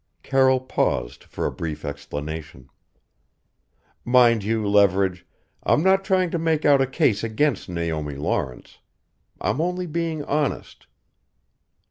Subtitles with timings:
[0.23, 2.71] Carroll paused for a brief explanation.
[4.03, 5.27] "Mind you, Leverage
[5.61, 8.79] I'm not trying to make out a case against Naomi Lawrence
[9.39, 10.87] I'm only being honest.